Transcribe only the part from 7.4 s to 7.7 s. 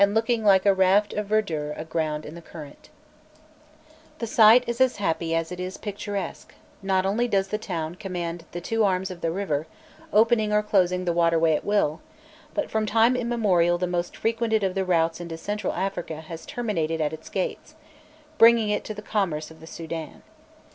the